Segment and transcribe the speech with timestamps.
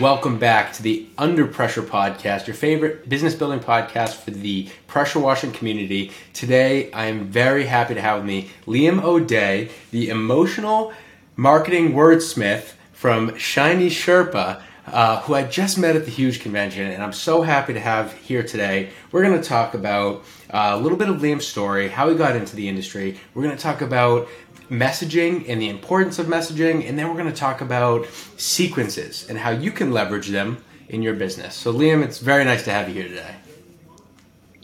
[0.00, 5.20] Welcome back to the Under Pressure Podcast, your favorite business building podcast for the pressure
[5.20, 6.10] washing community.
[6.32, 10.94] Today, I am very happy to have with me Liam O'Dea, the emotional
[11.36, 14.62] marketing wordsmith from Shiny Sherpa.
[14.86, 18.12] Uh, who I just met at the Huge Convention, and I'm so happy to have
[18.14, 18.88] here today.
[19.12, 22.34] We're going to talk about uh, a little bit of Liam's story, how he got
[22.34, 23.16] into the industry.
[23.34, 24.26] We're going to talk about
[24.70, 28.06] messaging and the importance of messaging, and then we're going to talk about
[28.36, 31.54] sequences and how you can leverage them in your business.
[31.54, 33.34] So, Liam, it's very nice to have you here today.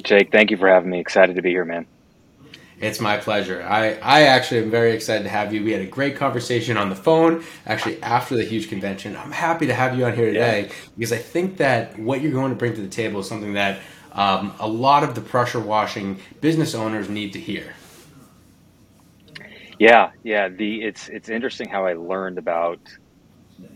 [0.03, 1.01] Jake, thank you for having me.
[1.01, 1.87] Excited to be here, man.
[2.79, 3.63] It's my pleasure.
[3.63, 5.65] I, I actually am very excited to have you.
[5.65, 9.17] We had a great conversation on the phone, actually, after the huge convention.
[9.17, 10.75] I'm happy to have you on here today yeah.
[10.97, 13.81] because I think that what you're going to bring to the table is something that
[14.13, 17.75] um, a lot of the pressure washing business owners need to hear.
[19.79, 20.49] Yeah, yeah.
[20.49, 22.81] The it's it's interesting how I learned about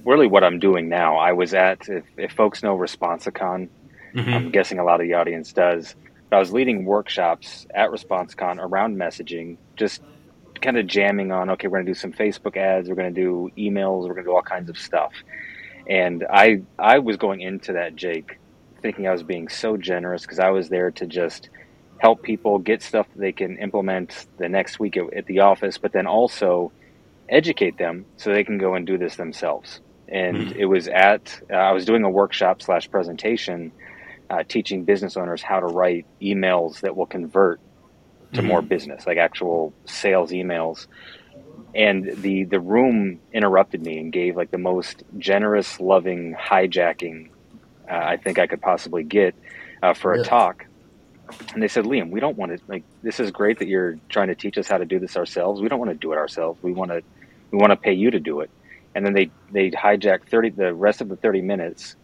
[0.04, 1.16] really what I'm doing now.
[1.16, 3.68] I was at if, if folks know ResponsiCon,
[4.14, 4.32] mm-hmm.
[4.32, 5.94] I'm guessing a lot of the audience does.
[6.28, 10.02] But I was leading workshops at ResponsiCon around messaging, just
[10.60, 11.50] kind of jamming on.
[11.50, 12.88] Okay, we're going to do some Facebook ads.
[12.88, 14.02] We're going to do emails.
[14.06, 15.12] We're going to do all kinds of stuff.
[15.88, 18.38] And I I was going into that Jake,
[18.80, 21.50] thinking I was being so generous because I was there to just
[22.00, 25.92] help people get stuff they can implement the next week at, at the office, but
[25.92, 26.72] then also
[27.28, 29.80] educate them so they can go and do this themselves.
[30.08, 30.58] And mm-hmm.
[30.58, 33.70] it was at, uh, I was doing a workshop slash presentation
[34.30, 37.60] uh, teaching business owners how to write emails that will convert
[38.32, 38.48] to mm-hmm.
[38.48, 40.86] more business, like actual sales emails.
[41.74, 47.28] And the, the room interrupted me and gave like the most generous, loving hijacking
[47.90, 49.34] uh, I think I could possibly get
[49.82, 50.66] uh, for a talk
[51.52, 54.28] and they said, Liam, we don't want to like this is great that you're trying
[54.28, 55.60] to teach us how to do this ourselves.
[55.60, 56.62] We don't want to do it ourselves.
[56.62, 57.02] We want to
[57.50, 58.50] we want to pay you to do it.
[58.94, 61.96] And then they they hijacked thirty the rest of the thirty minutes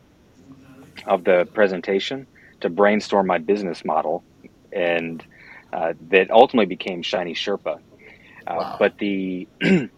[1.07, 2.27] of the presentation
[2.61, 4.25] to brainstorm my business model,
[4.73, 5.25] and
[5.73, 7.79] uh, that ultimately became Shiny Sherpa.
[8.47, 8.77] Uh, wow.
[8.79, 9.91] But the and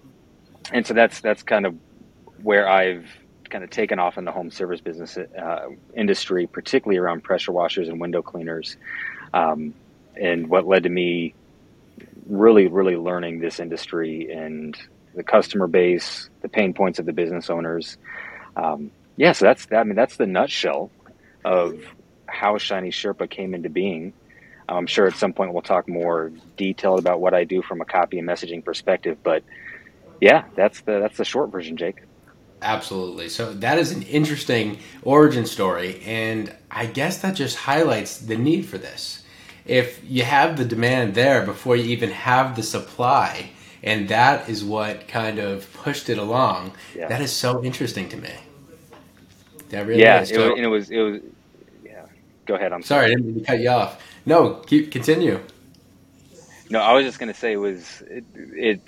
[0.86, 1.74] so that's that's kind of
[2.42, 3.06] where I've
[3.48, 7.88] kind of taken off in the home service business uh, industry, particularly around pressure washers
[7.88, 8.76] and window cleaners
[9.32, 9.74] um,
[10.16, 11.34] and what led to me
[12.26, 14.76] really, really learning this industry and
[15.14, 17.96] the customer base, the pain points of the business owners.
[18.56, 19.78] Um, yeah, so that's that.
[19.78, 20.90] I mean, that's the nutshell
[21.44, 21.80] of
[22.26, 24.12] how Shiny Sherpa came into being.
[24.68, 27.86] I'm sure at some point we'll talk more detailed about what I do from a
[27.86, 29.42] copy and messaging perspective, but
[30.20, 32.02] yeah, that's the that's the short version, Jake.
[32.60, 33.28] Absolutely.
[33.28, 38.66] So that is an interesting origin story, and I guess that just highlights the need
[38.66, 39.22] for this.
[39.64, 43.50] If you have the demand there before you even have the supply,
[43.82, 47.06] and that is what kind of pushed it along, yeah.
[47.08, 48.32] that is so interesting to me.
[49.68, 50.30] That really yeah, is.
[50.30, 51.20] It it was it was
[51.84, 52.06] yeah.
[52.46, 52.72] Go ahead.
[52.72, 53.08] I'm sorry.
[53.08, 53.12] sorry.
[53.12, 54.02] I didn't mean to cut you off.
[54.26, 55.40] No, keep continue.
[56.70, 58.80] No, I was just going to say it was it, it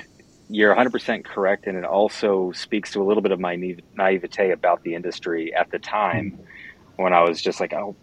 [0.50, 3.56] you're 100% correct and it also speaks to a little bit of my
[3.96, 6.38] naivete about the industry at the time
[6.96, 7.94] when i was just like oh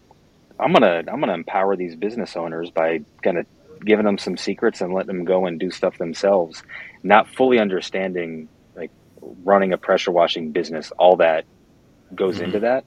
[0.59, 3.45] i'm gonna i'm gonna empower these business owners by kind of
[3.85, 6.63] giving them some secrets and letting them go and do stuff themselves
[7.03, 8.91] not fully understanding like
[9.43, 11.45] running a pressure washing business all that
[12.15, 12.45] goes mm-hmm.
[12.45, 12.85] into that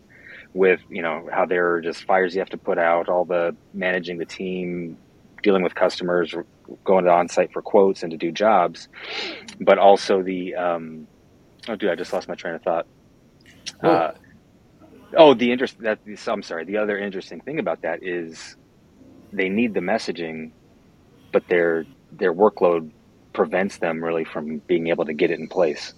[0.54, 3.54] with you know how there are just fires you have to put out all the
[3.74, 4.96] managing the team
[5.42, 6.34] dealing with customers
[6.84, 8.88] going to on site for quotes and to do jobs,
[9.60, 11.06] but also the um,
[11.68, 12.86] oh, dude, I just lost my train of thought.
[13.82, 14.12] Uh,
[15.16, 16.64] oh, the interest that I'm sorry.
[16.64, 18.56] The other interesting thing about that is
[19.32, 20.52] they need the messaging,
[21.32, 22.90] but their their workload
[23.32, 25.94] prevents them really from being able to get it in place.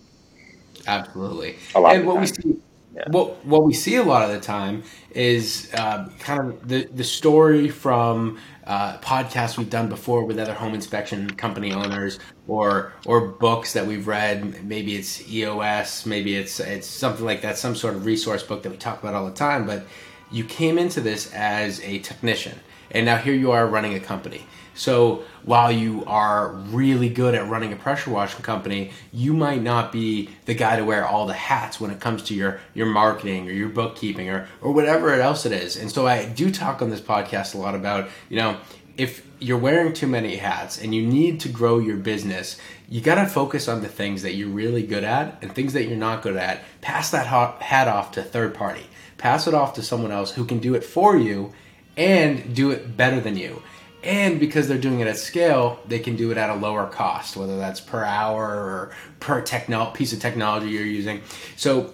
[0.87, 1.57] Absolutely.
[1.75, 1.95] a lot.
[1.95, 2.57] and what we see
[2.95, 3.05] yeah.
[3.09, 7.05] what what we see a lot of the time is uh, kind of the the
[7.05, 13.29] story from uh, podcasts we've done before with other home inspection company owners, or or
[13.29, 14.65] books that we've read.
[14.65, 18.71] Maybe it's EOS, maybe it's it's something like that, some sort of resource book that
[18.71, 19.67] we talk about all the time.
[19.67, 19.85] But
[20.31, 22.59] you came into this as a technician,
[22.91, 24.47] and now here you are running a company.
[24.75, 29.93] So while you are really good at running a pressure washing company, you might not
[29.93, 33.49] be the guy to wear all the hats when it comes to your your marketing
[33.49, 35.77] or your bookkeeping or or whatever else it is.
[35.77, 38.59] And so I do talk on this podcast a lot about, you know,
[38.97, 42.59] if you're wearing too many hats and you need to grow your business,
[42.89, 45.85] you got to focus on the things that you're really good at and things that
[45.85, 46.63] you're not good at.
[46.81, 48.87] Pass that hat off to third party.
[49.19, 51.53] Pass it off to someone else who can do it for you
[51.97, 53.63] and do it better than you
[54.03, 57.37] and because they're doing it at scale they can do it at a lower cost
[57.37, 61.21] whether that's per hour or per techno- piece of technology you're using
[61.57, 61.93] so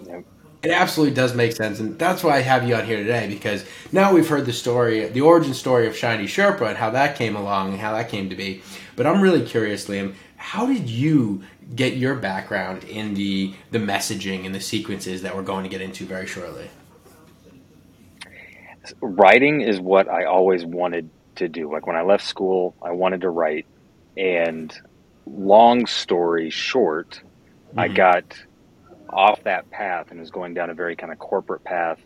[0.61, 3.63] It absolutely does make sense, and that's why I have you on here today because
[3.93, 7.35] now we've heard the story, the origin story of Shiny Sherpa and how that came
[7.37, 8.61] along and how that came to be.
[8.97, 11.43] But I'm really curious, Liam, how did you
[11.75, 15.79] get your background in the the messaging and the sequences that we're going to get
[15.81, 16.69] into very shortly?
[19.01, 21.71] Writing is what I always wanted to do.
[21.71, 23.65] Like when I left school, I wanted to write,
[24.15, 24.73] and
[25.25, 27.21] long story short,
[27.69, 27.79] mm-hmm.
[27.79, 28.41] I got
[29.09, 31.99] off that path and was going down a very kind of corporate path,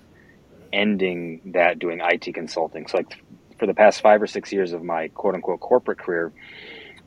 [0.71, 2.87] ending that doing IT consulting.
[2.87, 3.23] So, like
[3.59, 6.31] for the past five or six years of my quote unquote corporate career,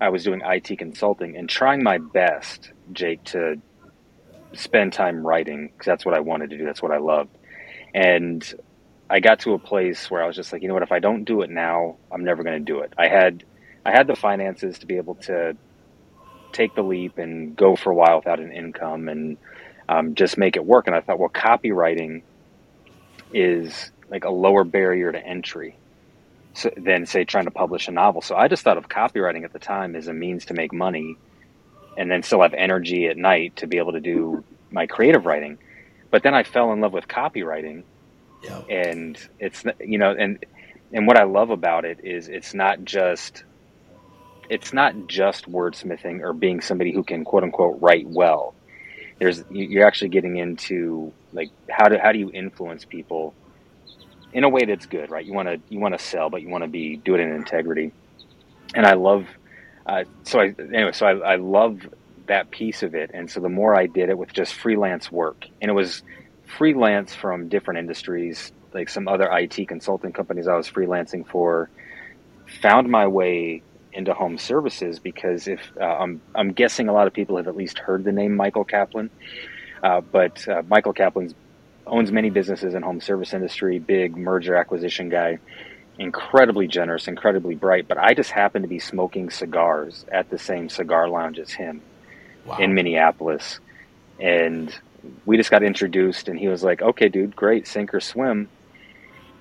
[0.01, 3.61] I was doing IT consulting and trying my best, Jake, to
[4.53, 6.65] spend time writing because that's what I wanted to do.
[6.65, 7.37] That's what I loved.
[7.95, 8.55] And
[9.09, 10.83] I got to a place where I was just like, you know what?
[10.83, 12.93] If I don't do it now, I'm never going to do it.
[12.99, 13.45] I had,
[13.85, 15.57] I had the finances to be able to
[16.53, 19.37] take the leap and go for a while without an income and
[19.89, 20.87] um, just make it work.
[20.87, 22.23] And I thought, well, copywriting
[23.33, 25.77] is like a lower barrier to entry
[26.55, 28.23] so, than, say, trying to publish a novel.
[28.23, 31.17] So I just thought of copywriting at the time as a means to make money
[31.97, 35.59] and then still have energy at night to be able to do my creative writing.
[36.11, 37.85] But then I fell in love with copywriting.
[38.69, 40.45] And it's, you know, and,
[40.93, 43.45] and what I love about it is it's not just
[44.49, 48.55] it's not just wordsmithing or being somebody who can quote unquote write well
[49.19, 53.35] there's you're actually getting into like how do how do you influence people
[54.33, 55.25] in a way that's good, right?
[55.25, 57.33] You want to you want to sell, but you want to be do it in
[57.33, 57.93] integrity.
[58.75, 59.27] And I love
[59.87, 61.81] uh, so I anyway so I, I love
[62.27, 63.11] that piece of it.
[63.15, 66.03] And so the more I did it with just freelance work, and it was
[66.47, 71.69] freelance from different industries, like some other IT consulting companies I was freelancing for,
[72.61, 73.63] found my way
[73.93, 77.57] into home services because if uh, I'm, I'm guessing a lot of people have at
[77.57, 79.11] least heard the name Michael Kaplan,
[79.83, 81.35] uh, but uh, Michael Kaplan
[81.87, 85.39] owns many businesses in home service industry, big merger acquisition guy,
[85.99, 87.89] incredibly generous, incredibly bright.
[87.89, 91.81] But I just happened to be smoking cigars at the same cigar lounge as him
[92.45, 92.59] wow.
[92.59, 93.61] in Minneapolis,
[94.21, 94.75] and
[95.25, 98.49] we just got introduced, and he was like, "Okay, dude, great, sink or swim."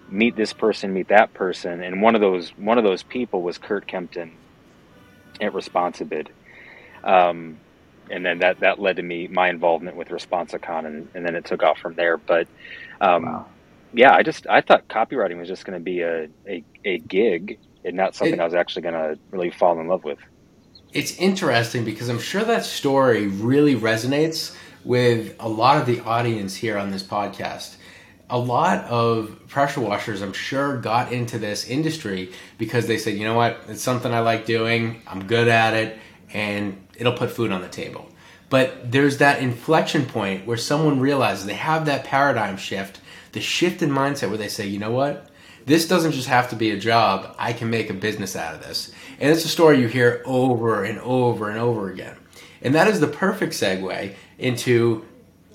[0.07, 3.57] meet this person, meet that person, and one of those one of those people was
[3.57, 4.33] Kurt Kempton,
[5.41, 6.27] at Responsibid.
[7.03, 7.59] Um,
[8.09, 11.45] and then that, that led to me, my involvement with Responsicon, and, and then it
[11.45, 12.18] took off from there.
[12.18, 12.47] But
[13.01, 13.45] um, wow.
[13.94, 17.59] yeah, I just, I thought copywriting was just going to be a, a, a, gig
[17.83, 20.19] and not something it, I was actually going to really fall in love with.
[20.94, 26.55] It's interesting because I'm sure that story really resonates with a lot of the audience
[26.55, 27.75] here on this podcast
[28.29, 33.23] a lot of pressure washers, I'm sure, got into this industry because they said, you
[33.23, 35.97] know what, it's something I like doing, I'm good at it,
[36.33, 38.09] and it'll put food on the table.
[38.49, 42.99] But there's that inflection point where someone realizes they have that paradigm shift,
[43.33, 45.29] the shift in mindset where they say, you know what,
[45.65, 48.61] this doesn't just have to be a job, I can make a business out of
[48.61, 48.91] this.
[49.19, 52.15] And it's a story you hear over and over and over again.
[52.61, 55.05] And that is the perfect segue into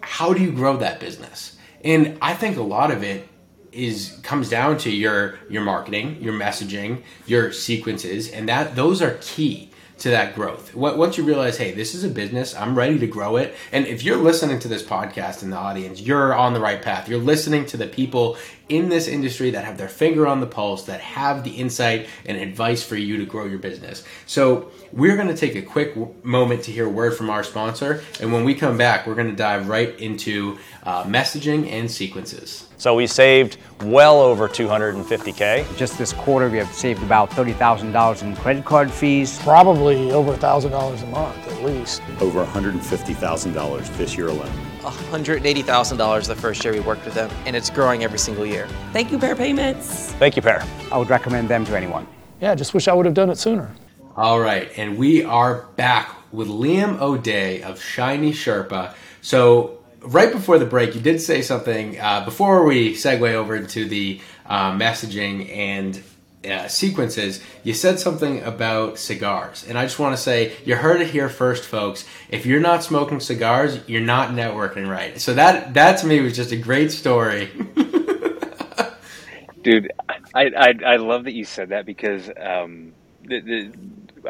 [0.01, 1.57] how do you grow that business?
[1.85, 3.29] And I think a lot of it
[3.73, 9.19] is comes down to your your marketing, your messaging, your sequences, and that those are
[9.21, 10.75] key to that growth.
[10.75, 13.55] Once you realize, hey, this is a business, I'm ready to grow it.
[13.71, 17.07] And if you're listening to this podcast in the audience, you're on the right path.
[17.07, 18.39] You're listening to the people
[18.71, 22.39] in this industry that have their finger on the pulse, that have the insight and
[22.39, 24.05] advice for you to grow your business.
[24.27, 28.03] So we're going to take a quick moment to hear a word from our sponsor.
[28.21, 32.69] And when we come back, we're going to dive right into uh, messaging and sequences.
[32.77, 35.77] So we saved well over 250K.
[35.77, 39.39] Just this quarter, we have saved about $30,000 in credit card fees.
[39.41, 42.03] Probably over $1,000 a month at least.
[42.21, 44.70] Over $150,000 this year alone.
[44.81, 48.67] $180,000 the first year we worked with them, and it's growing every single year.
[48.93, 50.13] Thank you, Pair Payments.
[50.15, 50.65] Thank you, Pair.
[50.91, 52.07] I would recommend them to anyone.
[52.41, 53.75] Yeah, just wish I would have done it sooner.
[54.17, 58.95] All right, and we are back with Liam O'Dea of Shiny Sherpa.
[59.21, 63.87] So right before the break, you did say something uh, before we segue over into
[63.87, 66.03] the uh, messaging and
[66.45, 67.43] uh, sequences.
[67.63, 71.29] You said something about cigars, and I just want to say you heard it here
[71.29, 72.05] first, folks.
[72.29, 75.21] If you're not smoking cigars, you're not networking right.
[75.21, 77.51] So that that to me was just a great story.
[79.63, 79.93] Dude,
[80.35, 82.93] I, I, I love that you said that because um,
[83.23, 83.73] the, the,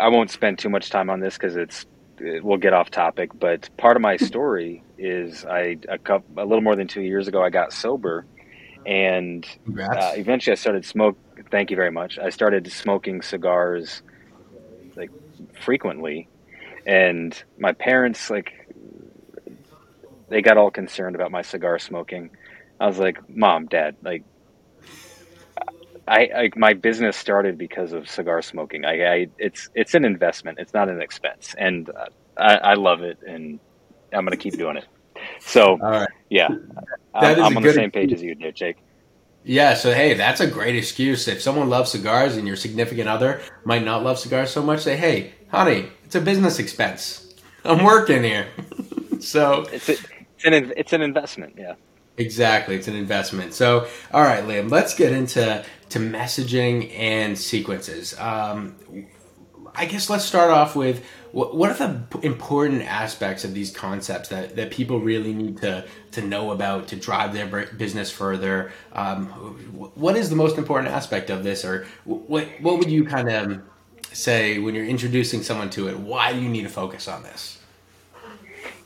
[0.00, 1.87] I won't spend too much time on this because it's
[2.21, 3.31] we'll get off topic.
[3.38, 7.29] But part of my story is I a, couple, a little more than two years
[7.29, 8.26] ago I got sober,
[8.90, 9.47] and
[9.97, 11.18] uh, eventually I started smoke.
[11.50, 12.18] Thank you very much.
[12.18, 14.02] I started smoking cigars
[14.97, 15.12] like
[15.62, 16.28] frequently,
[16.87, 18.52] and my parents like
[20.28, 22.30] they got all concerned about my cigar smoking.
[22.80, 24.25] I was like, "Mom, Dad, like,
[26.09, 28.85] I, I my business started because of cigar smoking.
[28.85, 30.59] I, I, it's it's an investment.
[30.61, 32.06] It's not an expense, and uh,
[32.38, 33.61] I, I love it, and
[34.12, 34.87] I'm going to keep doing it.
[35.40, 36.49] So, yeah,
[37.14, 38.76] I'm, I'm on the same page as you did, Jake.
[39.42, 41.26] Yeah, so hey, that's a great excuse.
[41.26, 44.97] If someone loves cigars and your significant other might not love cigars so much, say,
[44.97, 47.35] "Hey, honey, it's a business expense.
[47.64, 48.49] I'm working here."
[49.20, 51.75] so it's a, it's an it's an investment, yeah.
[52.18, 53.54] Exactly, it's an investment.
[53.54, 58.18] So, all right, Liam, let's get into to messaging and sequences.
[58.18, 58.76] Um,
[59.75, 64.29] I guess let's start off with what, what, are the important aspects of these concepts
[64.31, 68.73] that, that people really need to, to know about to drive their business further?
[68.93, 69.27] Um,
[69.95, 73.62] what is the most important aspect of this, or what, what would you kind of
[74.12, 75.99] say when you're introducing someone to it?
[75.99, 77.59] Why do you need to focus on this?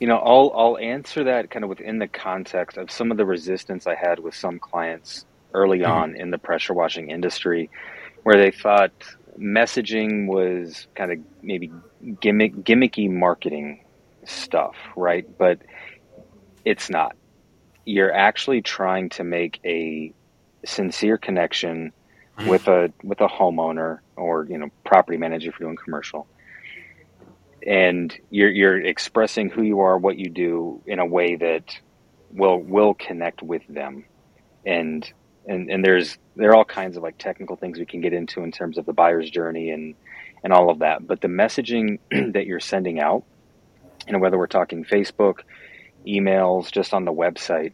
[0.00, 3.24] You know, I'll I'll answer that kind of within the context of some of the
[3.24, 5.24] resistance I had with some clients
[5.54, 5.90] early mm-hmm.
[5.90, 7.70] on in the pressure washing industry,
[8.24, 8.92] where they thought
[9.38, 11.72] messaging was kind of maybe
[12.20, 13.84] gimmick gimmicky marketing
[14.24, 15.26] stuff, right?
[15.38, 15.60] But
[16.64, 17.16] it's not.
[17.84, 20.12] You're actually trying to make a
[20.64, 21.92] sincere connection
[22.38, 22.48] mm-hmm.
[22.48, 26.26] with a with a homeowner or you know property manager if you're doing commercial
[27.66, 31.78] and you're you're expressing who you are, what you do in a way that
[32.30, 34.04] will will connect with them,
[34.66, 35.10] and
[35.46, 38.42] and and there's there are all kinds of like technical things we can get into
[38.42, 39.94] in terms of the buyer's journey and
[40.42, 41.06] and all of that.
[41.06, 41.98] But the messaging
[42.32, 43.24] that you're sending out,
[44.06, 45.40] you know, whether we're talking Facebook,
[46.06, 47.72] emails, just on the website,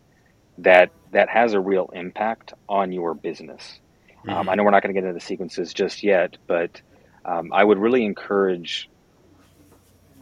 [0.58, 3.80] that that has a real impact on your business.
[4.22, 4.38] Um, mm-hmm.
[4.38, 6.80] Um, I know we're not going to get into the sequences just yet, but
[7.24, 8.88] um, I would really encourage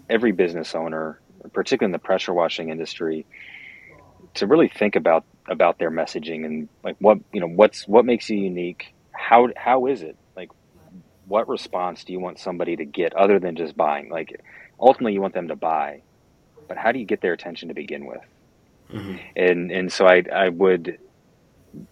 [0.09, 1.21] every business owner,
[1.53, 3.27] particularly in the pressure washing industry,
[4.35, 8.29] to really think about about their messaging and like what you know what's what makes
[8.31, 8.95] you unique.
[9.13, 10.51] How how is it like?
[11.27, 14.09] What response do you want somebody to get other than just buying?
[14.09, 14.41] Like,
[14.81, 16.03] ultimately, you want them to buy,
[16.69, 18.23] but how do you get their attention to begin with?
[18.93, 19.17] Mm-hmm.
[19.37, 20.99] And and so I I would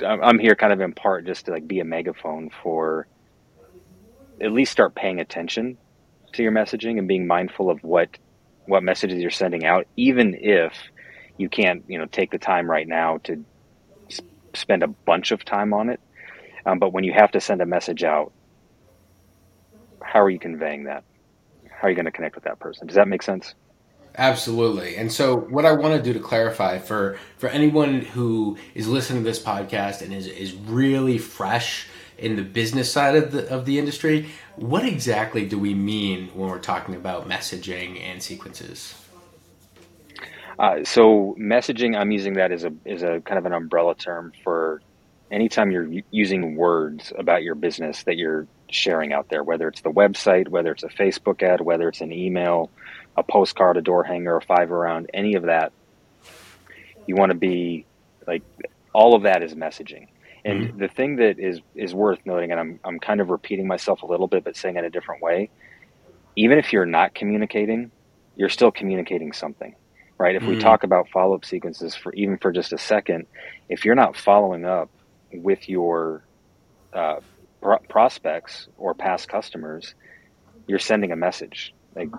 [0.05, 3.07] I'm here kind of in part just to like be a megaphone for
[4.41, 5.79] at least start paying attention
[6.33, 8.09] to your messaging and being mindful of what
[8.67, 10.73] what messages you're sending out, even if
[11.39, 13.45] you can't, you know, take the time right now to
[14.55, 16.01] spend a bunch of time on it.
[16.65, 18.33] Um, but when you have to send a message out,
[20.03, 21.05] how are you conveying that?
[21.71, 22.87] How are you going to connect with that person?
[22.87, 23.55] Does that make sense?
[24.19, 24.97] Absolutely.
[24.97, 29.23] And so what I want to do to clarify for for anyone who is listening
[29.23, 33.67] to this podcast and is is really fresh in the business side of the of
[33.67, 38.95] the industry, what exactly do we mean when we're talking about messaging and sequences?
[40.59, 44.33] Uh, so messaging, I'm using that as a as a kind of an umbrella term
[44.43, 44.81] for
[45.31, 49.91] anytime you're using words about your business that you're sharing out there, whether it's the
[49.91, 52.71] website, whether it's a Facebook ad, whether it's an email,
[53.17, 55.73] a postcard, a door hanger, a five around, any of that.
[57.07, 57.87] You want to be
[58.27, 58.43] like
[58.93, 60.09] all of that is messaging.
[60.45, 60.79] And mm-hmm.
[60.79, 64.07] the thing that is is worth noting, and I'm I'm kind of repeating myself a
[64.07, 65.51] little bit, but saying it a different way.
[66.37, 67.91] Even if you're not communicating,
[68.37, 69.75] you're still communicating something,
[70.19, 70.35] right?
[70.35, 70.53] If mm-hmm.
[70.53, 73.27] we talk about follow up sequences for even for just a second,
[73.69, 74.91] if you're not following up
[75.33, 76.25] with your
[76.93, 77.21] uh,
[77.61, 79.95] pro- prospects or past customers,
[80.67, 81.75] you're sending a message.
[81.95, 82.11] Like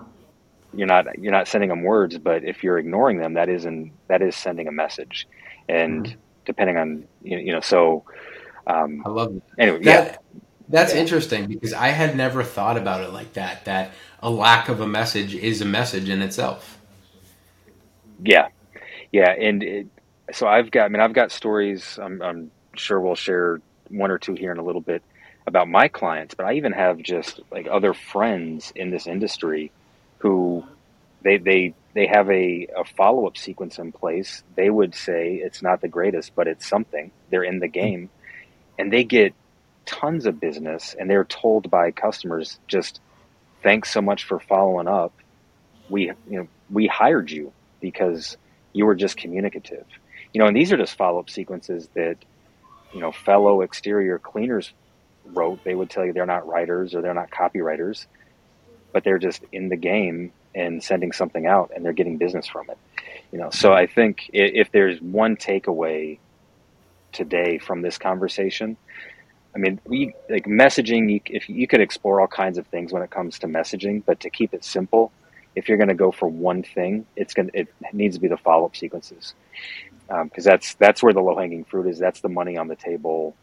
[0.74, 3.92] you're not you're not sending them words, but if you're ignoring them, that is in,
[4.08, 5.26] that is sending a message.
[5.68, 7.60] And mm-hmm depending on you know.
[7.60, 8.02] So
[8.66, 9.42] um, I love it.
[9.56, 11.00] Anyway, that, yeah, that's yeah.
[11.00, 13.66] interesting because I had never thought about it like that.
[13.66, 16.77] That a lack of a message is a message in itself.
[18.22, 18.48] Yeah,
[19.12, 19.86] yeah, and it,
[20.32, 20.84] so I've got.
[20.86, 21.98] I mean, I've got stories.
[22.02, 23.60] I'm, I'm sure we'll share
[23.90, 25.02] one or two here in a little bit
[25.46, 29.72] about my clients, but I even have just like other friends in this industry
[30.18, 30.64] who
[31.22, 34.42] they they they have a, a follow up sequence in place.
[34.56, 37.12] They would say it's not the greatest, but it's something.
[37.30, 38.10] They're in the game,
[38.78, 39.34] and they get
[39.86, 43.00] tons of business, and they're told by customers just
[43.62, 45.14] thanks so much for following up.
[45.88, 48.36] We you know we hired you because
[48.72, 49.86] you were just communicative.
[50.32, 52.16] You know, and these are just follow up sequences that
[52.92, 54.72] you know fellow exterior cleaners
[55.24, 55.64] wrote.
[55.64, 58.06] They would tell you they're not writers or they're not copywriters,
[58.92, 62.68] but they're just in the game and sending something out and they're getting business from
[62.70, 62.78] it
[63.32, 66.18] you know so i think if there's one takeaway
[67.12, 68.76] today from this conversation
[69.54, 73.02] i mean we like messaging you, if you could explore all kinds of things when
[73.02, 75.12] it comes to messaging but to keep it simple
[75.58, 78.36] if you're going to go for one thing, it's going it needs to be the
[78.36, 79.34] follow up sequences
[80.06, 81.98] because um, that's that's where the low hanging fruit is.
[81.98, 83.34] That's the money on the table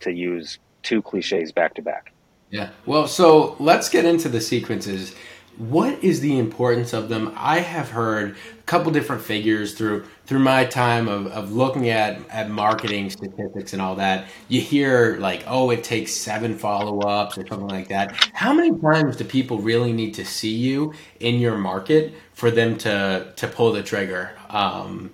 [0.00, 2.12] to use two cliches back to back.
[2.50, 2.70] Yeah.
[2.86, 5.14] Well, so let's get into the sequences.
[5.62, 7.32] What is the importance of them?
[7.36, 12.18] I have heard a couple different figures through through my time of, of looking at,
[12.30, 14.26] at marketing statistics and all that.
[14.48, 18.30] You hear like, oh, it takes seven follow ups or something like that.
[18.32, 22.76] How many times do people really need to see you in your market for them
[22.78, 25.12] to to pull the trigger um,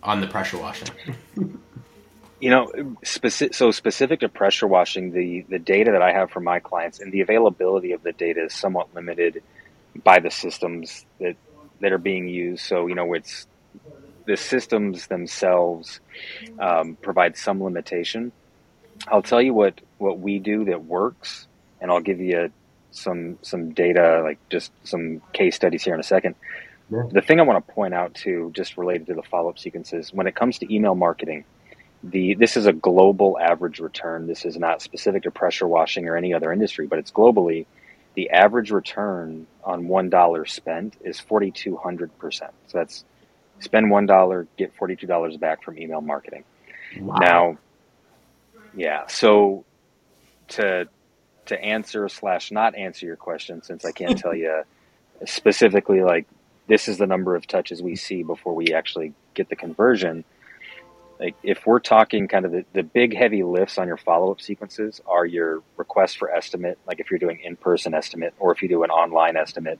[0.00, 0.90] on the pressure washing?
[2.40, 6.44] you know, specific, so specific to pressure washing, the the data that I have from
[6.44, 9.42] my clients and the availability of the data is somewhat limited
[10.04, 11.36] by the systems that
[11.80, 12.64] that are being used.
[12.64, 13.46] So you know, it's
[14.26, 16.00] the systems themselves
[16.58, 18.32] um, provide some limitation.
[19.08, 21.46] I'll tell you what what we do that works,
[21.80, 22.52] and I'll give you
[22.90, 26.34] some some data, like just some case studies here in a second.
[26.90, 27.04] Yeah.
[27.10, 30.12] The thing I want to point out too, just related to the follow up sequences,
[30.12, 31.44] when it comes to email marketing,
[32.02, 34.26] the this is a global average return.
[34.26, 37.66] This is not specific to pressure washing or any other industry, but it's globally
[38.14, 43.04] the average return on one dollar spent is 4200 percent so that's
[43.60, 46.44] spend one dollar get $42 back from email marketing
[46.98, 47.16] wow.
[47.18, 47.58] now
[48.74, 49.64] yeah so
[50.48, 50.88] to
[51.46, 54.62] to answer slash not answer your question since i can't tell you
[55.24, 56.26] specifically like
[56.68, 60.24] this is the number of touches we see before we actually get the conversion
[61.22, 65.00] like if we're talking kind of the, the big heavy lifts on your follow-up sequences
[65.06, 68.82] are your request for estimate like if you're doing in-person estimate or if you do
[68.82, 69.78] an online estimate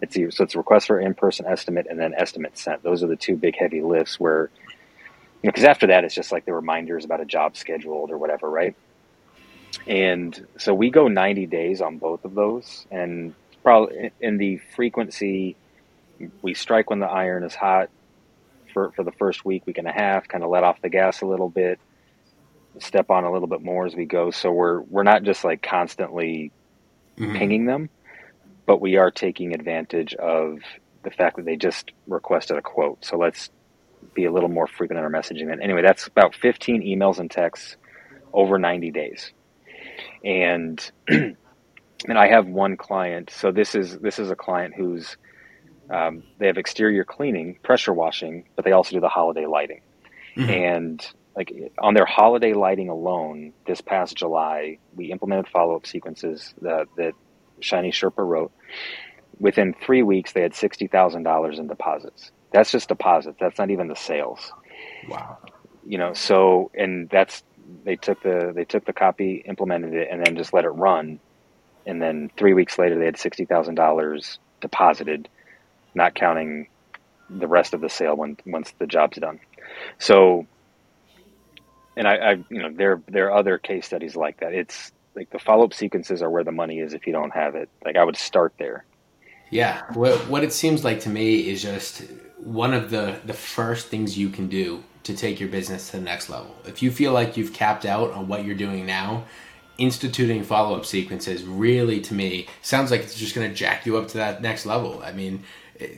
[0.00, 2.82] it's so it's request for in-person estimate and then estimate sent.
[2.82, 4.50] Those are the two big heavy lifts where
[5.42, 8.18] you know because after that it's just like the reminders about a job scheduled or
[8.18, 8.74] whatever right?
[9.86, 15.56] And so we go 90 days on both of those and probably in the frequency
[16.40, 17.90] we strike when the iron is hot
[18.72, 21.22] for, for the first week, week and a half, kind of let off the gas
[21.22, 21.78] a little bit,
[22.78, 24.30] step on a little bit more as we go.
[24.30, 26.50] So we're we're not just like constantly
[27.18, 27.36] mm-hmm.
[27.36, 27.90] pinging them,
[28.66, 30.58] but we are taking advantage of
[31.02, 33.04] the fact that they just requested a quote.
[33.04, 33.50] So let's
[34.14, 35.52] be a little more frequent in our messaging.
[35.52, 37.76] And anyway, that's about 15 emails and texts
[38.32, 39.32] over 90 days.
[40.24, 40.90] And
[42.08, 43.30] and I have one client.
[43.30, 45.16] So this is this is a client who's
[45.92, 49.82] um, they have exterior cleaning, pressure washing, but they also do the holiday lighting.
[50.36, 50.50] Mm-hmm.
[50.50, 56.54] And like on their holiday lighting alone, this past July, we implemented follow up sequences
[56.62, 57.12] that, that
[57.60, 58.52] Shiny Sherpa wrote.
[59.38, 62.30] Within three weeks, they had sixty thousand dollars in deposits.
[62.52, 63.38] That's just deposits.
[63.40, 64.52] That's not even the sales.
[65.08, 65.38] Wow.
[65.86, 67.42] You know, so and that's
[67.84, 71.18] they took the they took the copy, implemented it, and then just let it run.
[71.86, 75.28] And then three weeks later, they had sixty thousand dollars deposited
[75.94, 76.68] not counting
[77.30, 79.40] the rest of the sale when once the job's done.
[79.98, 80.46] So,
[81.96, 84.52] and I, I, you know, there there are other case studies like that.
[84.54, 87.54] It's like the follow up sequences are where the money is if you don't have
[87.54, 87.68] it.
[87.84, 88.84] Like I would start there.
[89.50, 92.04] Yeah, what what it seems like to me is just
[92.38, 96.02] one of the the first things you can do to take your business to the
[96.02, 96.54] next level.
[96.64, 99.24] If you feel like you've capped out on what you're doing now,
[99.78, 103.96] instituting follow up sequences really to me sounds like it's just going to jack you
[103.96, 105.02] up to that next level.
[105.02, 105.42] I mean,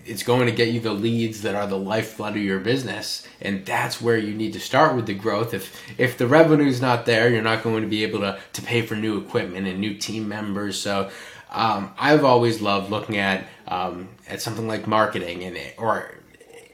[0.04, 3.64] it's going to get you the leads that are the lifeblood of your business and
[3.66, 5.54] that's where you need to start with the growth.
[5.54, 8.62] If if the revenue is not there you're not going to be able to to
[8.62, 10.80] pay for new equipment and new team members.
[10.80, 11.10] So
[11.50, 16.18] um, I've always loved looking at um, at something like marketing and or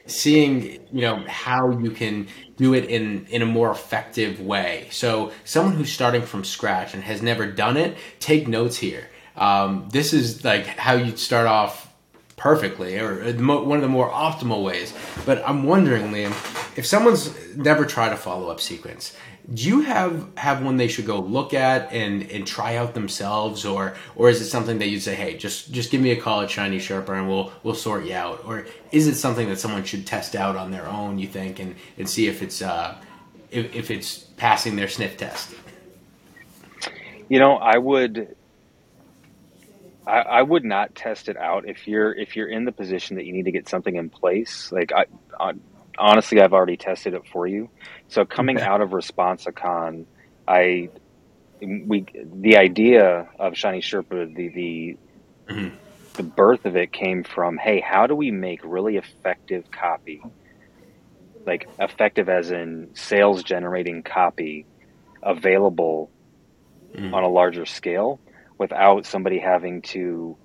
[0.07, 4.87] seeing you know how you can do it in in a more effective way.
[4.91, 9.07] So someone who's starting from scratch and has never done it take notes here.
[9.35, 11.90] Um, this is like how you'd start off
[12.41, 14.93] perfectly or one of the more optimal ways.
[15.27, 16.31] But I'm wondering, Liam,
[16.75, 19.15] if someone's never tried a follow up sequence,
[19.53, 23.63] do you have have one they should go look at and and try out themselves,
[23.63, 26.41] or or is it something that you'd say, hey, just just give me a call
[26.41, 29.83] at Shiny Sherpa and we'll we'll sort you out, or is it something that someone
[29.83, 31.19] should test out on their own?
[31.19, 32.97] You think and and see if it's uh
[33.51, 35.53] if, if it's passing their sniff test.
[37.29, 38.35] You know, I would
[40.05, 43.25] I, I, would not test it out if you're if you're in the position that
[43.25, 44.71] you need to get something in place.
[44.71, 45.05] Like I,
[45.39, 45.53] I
[45.97, 47.69] honestly, I've already tested it for you.
[48.07, 48.65] So coming okay.
[48.65, 50.05] out of ResponsiCon,
[50.47, 50.89] I
[51.61, 54.97] we the idea of Shiny Sherpa the the
[55.53, 55.75] mm-hmm.
[56.15, 60.23] the birth of it came from hey, how do we make really effective copy,
[61.45, 64.65] like effective as in sales generating copy,
[65.21, 66.09] available
[66.95, 67.13] mm-hmm.
[67.13, 68.19] on a larger scale
[68.61, 70.37] without somebody having to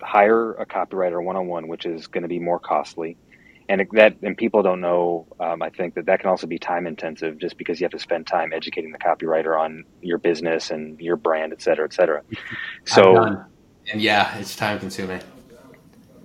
[0.00, 3.16] hire a copywriter one on one, which is going to be more costly.
[3.68, 5.26] And that, and people don't know.
[5.40, 7.98] Um, I think that that can also be time intensive, just because you have to
[7.98, 12.22] spend time educating the copywriter on your business and your brand, et cetera, et cetera.
[12.86, 13.44] So,
[13.92, 15.20] and yeah, it's time consuming.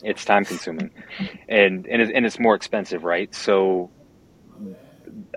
[0.04, 0.92] It's time consuming,
[1.50, 3.34] and and it's, and it's more expensive, right?
[3.34, 3.90] So,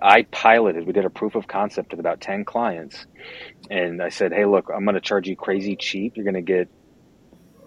[0.01, 0.87] I piloted.
[0.87, 3.07] We did a proof of concept with about ten clients,
[3.71, 6.17] and I said, "Hey, look, I'm going to charge you crazy cheap.
[6.17, 6.69] You're going to get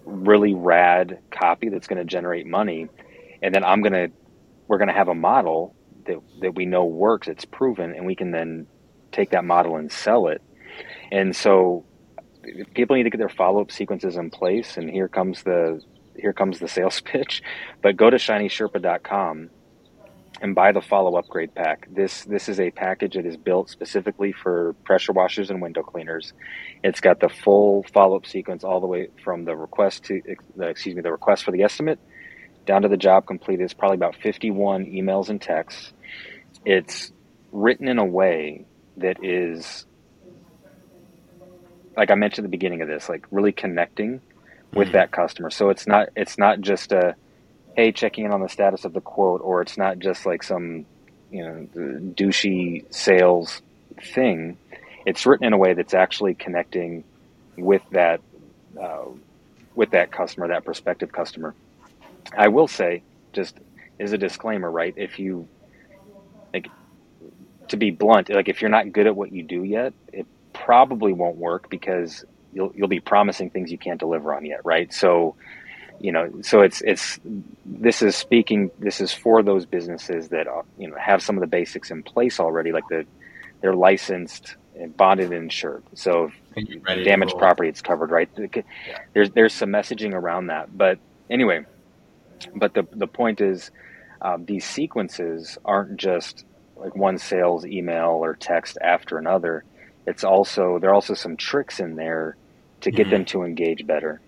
[0.04, 2.88] really rad copy that's going to generate money,
[3.42, 4.08] and then I'm going to
[4.68, 5.74] we're going to have a model
[6.06, 7.28] that that we know works.
[7.28, 8.66] It's proven, and we can then
[9.10, 10.42] take that model and sell it.
[11.10, 11.84] And so,
[12.74, 14.76] people need to get their follow up sequences in place.
[14.76, 15.80] And here comes the
[16.16, 17.42] here comes the sales pitch.
[17.82, 19.50] But go to shinysherpa.com
[20.42, 21.86] and buy the follow up upgrade pack.
[21.94, 26.32] This this is a package that is built specifically for pressure washers and window cleaners.
[26.82, 30.20] It's got the full follow up sequence all the way from the request to
[30.60, 32.00] excuse me the request for the estimate
[32.66, 33.62] down to the job completed.
[33.62, 35.92] It's probably about 51 emails and texts.
[36.64, 37.12] It's
[37.52, 39.86] written in a way that is
[41.96, 44.20] like I mentioned at the beginning of this, like really connecting
[44.74, 44.96] with mm-hmm.
[44.96, 45.50] that customer.
[45.50, 47.14] So it's not it's not just a
[47.76, 50.86] hey, checking in on the status of the quote, or it's not just like some,
[51.30, 51.66] you know,
[52.14, 53.62] douchey sales
[54.14, 54.58] thing.
[55.06, 57.04] It's written in a way that's actually connecting
[57.56, 58.20] with that,
[58.80, 59.04] uh,
[59.74, 61.54] with that customer, that prospective customer.
[62.36, 63.56] I will say, just
[63.98, 64.94] as a disclaimer, right?
[64.96, 65.48] If you
[66.52, 66.68] like,
[67.68, 71.12] to be blunt, like if you're not good at what you do yet, it probably
[71.12, 74.92] won't work because you'll you'll be promising things you can't deliver on yet, right?
[74.92, 75.36] So
[76.02, 77.20] you know, so it's it's
[77.64, 78.72] this is speaking.
[78.80, 82.02] This is for those businesses that uh, you know have some of the basics in
[82.02, 83.06] place already, like the
[83.60, 85.84] they're licensed and bonded and insured.
[85.94, 86.32] So
[87.04, 88.28] damaged property, it's covered, right?
[89.14, 90.98] There's there's some messaging around that, but
[91.30, 91.64] anyway,
[92.52, 93.70] but the the point is,
[94.20, 99.62] um, these sequences aren't just like one sales email or text after another.
[100.04, 102.36] It's also there are also some tricks in there
[102.80, 103.10] to get mm-hmm.
[103.10, 104.20] them to engage better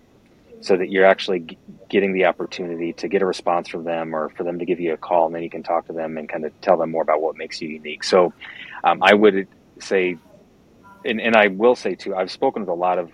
[0.65, 1.57] so that you're actually
[1.89, 4.93] getting the opportunity to get a response from them or for them to give you
[4.93, 7.03] a call and then you can talk to them and kind of tell them more
[7.03, 8.03] about what makes you unique.
[8.03, 8.33] So
[8.83, 9.47] um, I would
[9.79, 10.17] say,
[11.05, 13.11] and, and I will say too, I've spoken with a lot of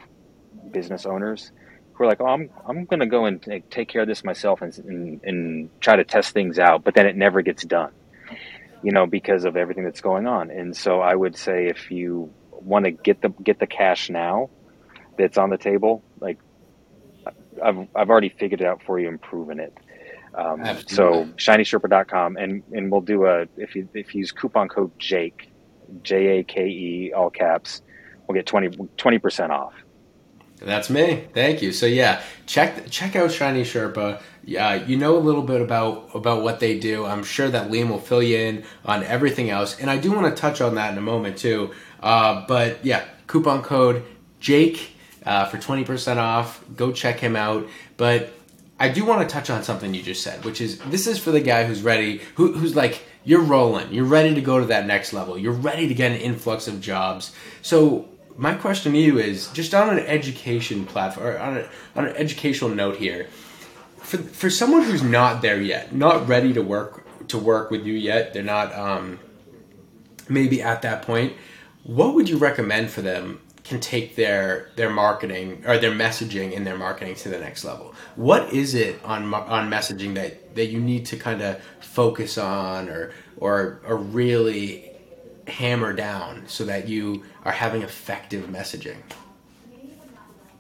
[0.72, 1.52] business owners
[1.92, 4.24] who are like, oh, I'm, I'm going to go and take, take care of this
[4.24, 7.92] myself and, and, and try to test things out, but then it never gets done,
[8.82, 10.52] you know, because of everything that's going on.
[10.52, 14.50] And so I would say if you want to get the, get the cash now
[15.18, 16.38] that's on the table, like
[17.64, 19.78] I've, I've already figured it out for you and proven it.
[20.34, 24.92] Um, so shinysherpa.com and, and we'll do a, if you, if you use coupon code
[24.98, 25.50] Jake,
[26.04, 27.82] J A K E all caps,
[28.28, 29.74] we'll get 20, percent off.
[30.62, 31.26] That's me.
[31.34, 31.72] Thank you.
[31.72, 34.22] So yeah, check check out Shiny Sherpa.
[34.44, 37.04] Yeah, you know a little bit about about what they do.
[37.04, 40.34] I'm sure that Liam will fill you in on everything else, and I do want
[40.34, 41.72] to touch on that in a moment too.
[42.00, 44.04] Uh, but yeah, coupon code
[44.40, 46.64] Jake uh, for 20% off.
[46.76, 47.68] Go check him out.
[47.98, 48.34] But
[48.80, 51.32] I do want to touch on something you just said, which is this is for
[51.32, 54.88] the guy who's ready, who, who's like, you're rolling, you're ready to go to that
[54.88, 57.36] next level, you're ready to get an influx of jobs.
[57.62, 58.08] So,
[58.38, 62.72] my question to you is just on an education platform, on, a, on an educational
[62.72, 63.28] note here,
[63.98, 67.94] for, for someone who's not there yet, not ready to work to work with you
[67.94, 69.20] yet, they're not um,
[70.28, 71.34] maybe at that point.
[71.84, 76.64] What would you recommend for them can take their their marketing or their messaging in
[76.64, 77.94] their marketing to the next level.
[78.16, 82.90] What is it on on messaging that that you need to kind of focus on
[82.90, 84.92] or or or really
[85.48, 88.98] hammer down so that you are having effective messaging?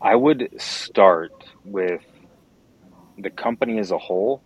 [0.01, 1.31] I would start
[1.63, 2.01] with
[3.17, 4.41] the company as a whole.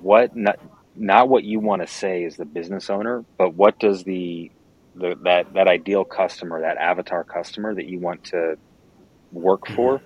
[0.00, 0.58] What not
[0.96, 4.50] not what you want to say as the business owner, but what does the
[4.94, 8.56] the, that that ideal customer, that avatar customer that you want to
[9.32, 9.74] work mm-hmm.
[9.74, 10.02] for,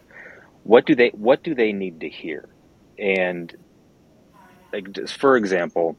[0.64, 2.48] what do they what do they need to hear?
[2.98, 3.54] And
[4.72, 5.96] like just for example,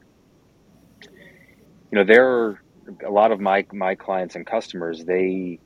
[1.02, 2.62] you know, there are
[3.04, 5.60] a lot of my my clients and customers, they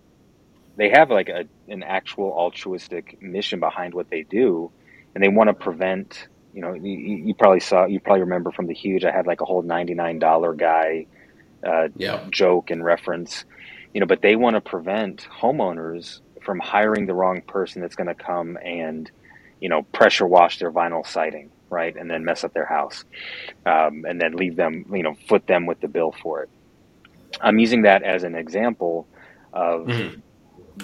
[0.76, 4.70] they have like a an actual altruistic mission behind what they do
[5.14, 8.66] and they want to prevent you know you, you probably saw you probably remember from
[8.66, 11.06] the huge i had like a whole $99 guy
[11.64, 12.24] uh, yeah.
[12.30, 13.44] joke and reference,
[13.92, 18.08] you know, but they want to prevent homeowners from hiring the wrong person that's going
[18.08, 19.10] to come and,
[19.60, 23.04] you know, pressure wash their vinyl siding, right, and then mess up their house,
[23.64, 26.50] um, and then leave them, you know, foot them with the bill for it.
[27.40, 29.08] I'm using that as an example
[29.52, 30.20] of mm-hmm.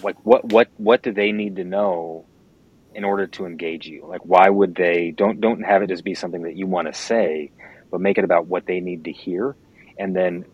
[0.02, 2.24] like what what what do they need to know
[2.94, 4.04] in order to engage you?
[4.06, 6.94] Like, why would they don't don't have it just be something that you want to
[6.94, 7.50] say,
[7.90, 9.54] but make it about what they need to hear,
[9.98, 10.44] and then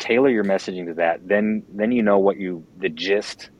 [0.00, 1.28] tailor your messaging to that.
[1.28, 3.50] Then then you know what you the gist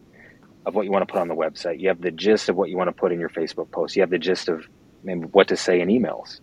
[0.66, 1.78] of what you want to put on the website.
[1.78, 3.94] You have the gist of what you want to put in your Facebook post.
[3.94, 4.66] You have the gist of
[5.02, 6.40] what to say in emails.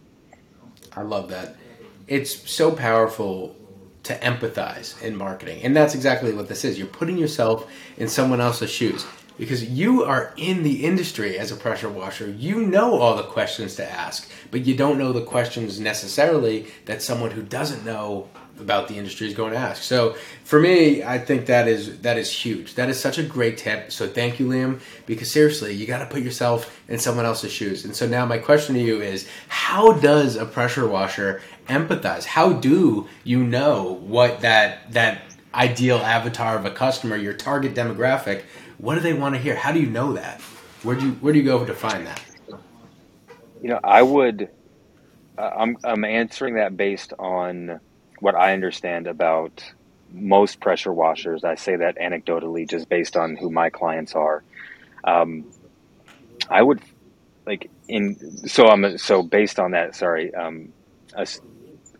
[0.95, 1.55] I love that.
[2.07, 3.55] It's so powerful
[4.03, 5.61] to empathize in marketing.
[5.63, 6.77] And that's exactly what this is.
[6.77, 9.05] You're putting yourself in someone else's shoes
[9.37, 12.29] because you are in the industry as a pressure washer.
[12.29, 17.01] You know all the questions to ask, but you don't know the questions necessarily that
[17.01, 19.83] someone who doesn't know about the industry is going to ask.
[19.83, 22.75] So for me, I think that is that is huge.
[22.75, 23.91] That is such a great tip.
[23.91, 27.85] So thank you, Liam, because seriously, you got to put yourself in someone else's shoes.
[27.85, 32.25] And so now my question to you is, how does a pressure washer empathize?
[32.25, 35.21] How do you know what that that
[35.53, 38.43] ideal avatar of a customer, your target demographic,
[38.77, 39.55] what do they want to hear?
[39.55, 40.41] How do you know that?
[40.83, 42.21] Where do you where do you go to find that?
[43.61, 44.49] You know, I would.
[45.37, 47.79] Uh, I'm I'm answering that based on
[48.19, 49.63] what I understand about
[50.11, 51.43] most pressure washers.
[51.43, 54.43] I say that anecdotally, just based on who my clients are.
[55.03, 55.45] Um,
[56.49, 56.81] I would
[57.45, 59.95] like in so I'm so based on that.
[59.95, 60.73] Sorry, um,
[61.15, 61.39] ass,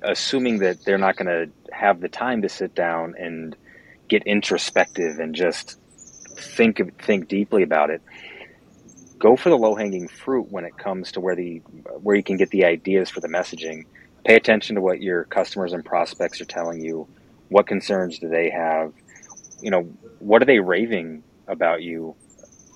[0.02, 3.56] assuming that they're not going to have the time to sit down and
[4.08, 5.78] get introspective and just
[6.38, 8.02] think think deeply about it.
[9.20, 11.58] Go for the low hanging fruit when it comes to where the
[12.02, 13.86] where you can get the ideas for the messaging
[14.28, 17.08] pay attention to what your customers and prospects are telling you.
[17.48, 18.92] What concerns do they have?
[19.62, 19.84] You know,
[20.20, 22.16] what are they raving about you?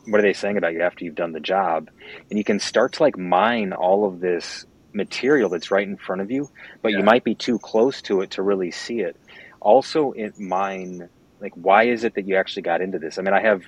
[0.05, 1.89] What are they saying about you after you've done the job?
[2.29, 6.21] And you can start to like mine all of this material that's right in front
[6.21, 6.49] of you,
[6.81, 6.99] but yeah.
[6.99, 9.17] you might be too close to it to really see it.
[9.59, 11.09] Also, in mine,
[11.41, 13.17] like, why is it that you actually got into this?
[13.17, 13.63] I mean, I have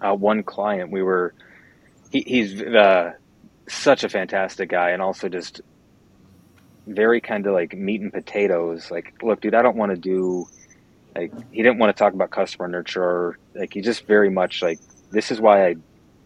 [0.00, 0.90] uh, one client.
[0.90, 1.34] We were,
[2.10, 3.12] he, he's uh,
[3.68, 5.60] such a fantastic guy, and also just
[6.86, 8.90] very kind of like meat and potatoes.
[8.90, 10.48] Like, look, dude, I don't want to do
[11.14, 13.38] like he didn't want to talk about customer nurture.
[13.54, 14.80] Like he just very much like
[15.10, 15.74] this is why I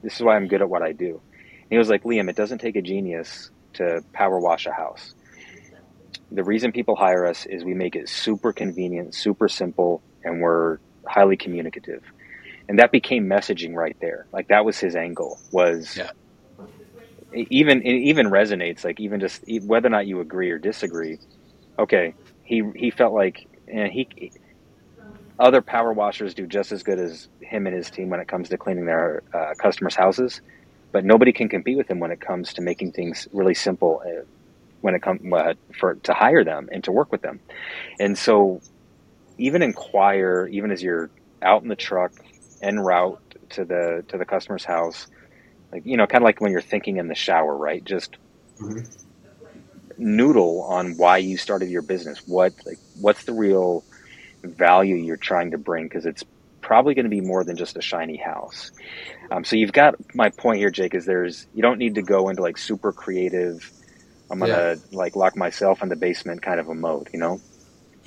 [0.03, 1.21] this is why I'm good at what I do.
[1.41, 5.15] And he was like, Liam, it doesn't take a genius to power wash a house.
[6.31, 10.79] The reason people hire us is we make it super convenient, super simple, and we're
[11.09, 12.03] highly communicative.
[12.69, 14.27] And that became messaging right there.
[14.33, 16.11] Like that was his angle was yeah
[17.35, 18.85] even it even resonates.
[18.85, 21.19] Like even just whether or not you agree or disagree.
[21.79, 24.09] Okay, he he felt like and he
[25.39, 28.51] other power washers do just as good as him and his team when it comes
[28.51, 30.41] to cleaning their uh, customers' houses,
[30.93, 34.03] but nobody can compete with him when it comes to making things really simple.
[34.07, 34.23] Uh,
[34.83, 37.41] when it comes uh, for to hire them and to work with them,
[38.01, 38.63] and so
[39.39, 41.11] even inquire, even as you're
[41.43, 42.13] out in the truck
[42.63, 43.21] en route
[43.51, 45.07] to the to the customer's house,
[45.73, 47.85] like you know, kind of like when you're thinking in the shower, right?
[47.85, 48.17] Just
[48.59, 48.85] mm-hmm.
[49.99, 52.27] noodle on why you started your business.
[52.27, 53.85] What like what's the real
[54.43, 55.85] value you're trying to bring?
[55.85, 56.25] Because it's
[56.61, 58.73] probably going to be more than just a shiny house.
[59.31, 60.95] Um, so you've got my point here, Jake.
[60.95, 63.71] Is there's you don't need to go into like super creative.
[64.31, 64.75] I'm gonna yeah.
[64.91, 67.41] like lock myself in the basement kind of a mode, you know.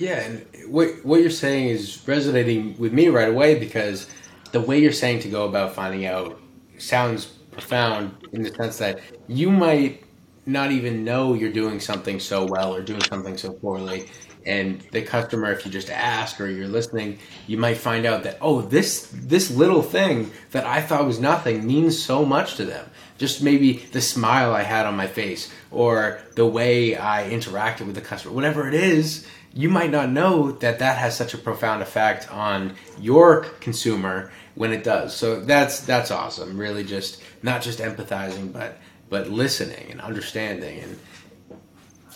[0.00, 4.06] Yeah, and what what you're saying is resonating with me right away because
[4.50, 6.40] the way you're saying to go about finding out
[6.78, 10.02] sounds profound in the sense that you might
[10.46, 14.08] not even know you're doing something so well or doing something so poorly.
[14.46, 18.38] And the customer if you just ask or you're listening you might find out that
[18.40, 22.88] oh this this little thing that i thought was nothing means so much to them.
[23.18, 27.94] Just maybe the smile i had on my face or the way i interacted with
[27.94, 31.82] the customer whatever it is you might not know that that has such a profound
[31.82, 35.14] effect on your consumer when it does.
[35.14, 36.58] So that's that's awesome.
[36.58, 40.98] Really, just not just empathizing, but but listening and understanding, and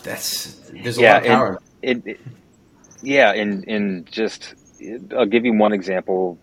[0.03, 1.61] that's there's a yeah, lot of power.
[1.81, 2.19] It, it,
[3.01, 4.55] yeah, and and just
[5.15, 6.37] I'll give you one example,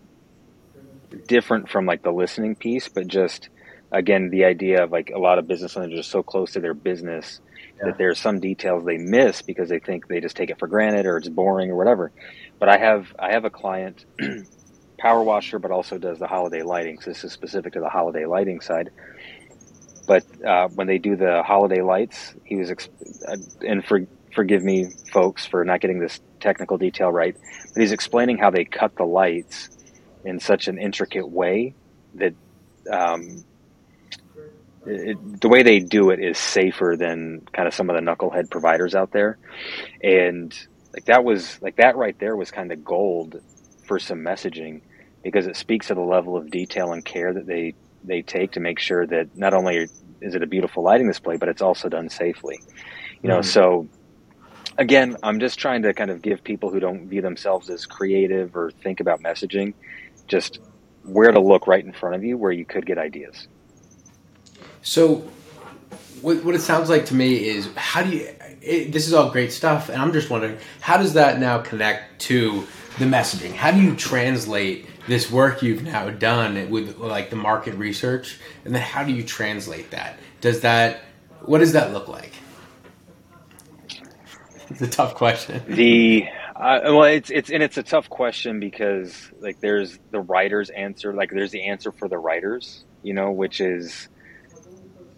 [1.27, 3.49] different from like the listening piece, but just
[3.91, 6.73] again the idea of like a lot of business owners are so close to their
[6.73, 7.39] business
[7.83, 7.91] yeah.
[7.91, 11.05] that there's some details they miss because they think they just take it for granted
[11.05, 12.11] or it's boring or whatever.
[12.59, 14.05] But I have I have a client
[14.99, 16.99] power washer, but also does the holiday lighting.
[16.99, 18.89] So this is specific to the holiday lighting side.
[20.07, 22.89] But uh, when they do the holiday lights, he was, exp-
[23.27, 27.35] uh, and for, forgive me, folks, for not getting this technical detail right,
[27.73, 29.69] but he's explaining how they cut the lights
[30.25, 31.73] in such an intricate way
[32.15, 32.33] that
[32.91, 33.43] um,
[34.85, 38.49] it, the way they do it is safer than kind of some of the knucklehead
[38.49, 39.37] providers out there.
[40.03, 40.53] And
[40.93, 43.41] like that was like that right there was kind of gold
[43.85, 44.81] for some messaging
[45.23, 48.59] because it speaks to the level of detail and care that they they take to
[48.59, 49.87] make sure that not only
[50.21, 52.59] is it a beautiful lighting display, but it's also done safely.
[53.21, 53.49] You know, mm-hmm.
[53.49, 53.87] so
[54.77, 58.55] again, I'm just trying to kind of give people who don't view themselves as creative
[58.55, 59.73] or think about messaging
[60.27, 60.59] just
[61.03, 63.47] where to look right in front of you where you could get ideas.
[64.83, 65.27] So,
[66.21, 68.29] what, what it sounds like to me is how do you,
[68.61, 72.21] it, this is all great stuff, and I'm just wondering how does that now connect
[72.23, 72.67] to
[72.99, 73.53] the messaging?
[73.53, 78.75] How do you translate this work you've now done with like the market research, and
[78.75, 80.17] then how do you translate that?
[80.41, 81.01] Does that,
[81.41, 82.33] what does that look like?
[84.69, 85.61] It's a tough question.
[85.67, 90.69] The uh, well, it's it's and it's a tough question because like there's the writer's
[90.69, 94.07] answer, like there's the answer for the writers, you know, which is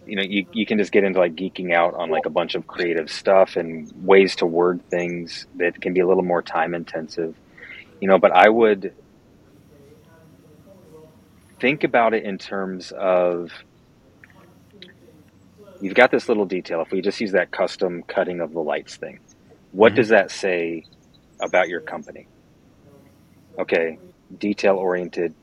[0.06, 2.54] you know you, you can just get into like geeking out on like a bunch
[2.54, 6.74] of creative stuff and ways to word things that can be a little more time
[6.74, 7.34] intensive.
[8.00, 8.94] You know but i would
[11.58, 13.50] think about it in terms of
[15.80, 16.82] you've got this little detail.
[16.82, 19.20] If we just use that custom cutting of the lights thing
[19.72, 19.96] what mm-hmm.
[19.96, 20.84] does that say
[21.40, 22.26] about your company?
[23.58, 23.98] Okay
[24.38, 25.34] detail oriented